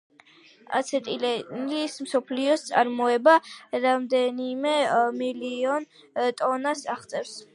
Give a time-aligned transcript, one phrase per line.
[0.77, 3.35] აცეტილენის მსოფლიო წარმოება
[3.85, 4.73] რამდენიმე
[5.21, 5.87] მილიონ
[6.41, 7.39] ტონას აღწევს.